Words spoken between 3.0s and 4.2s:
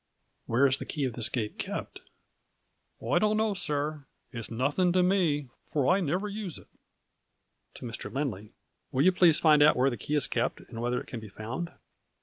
I don't know, sir,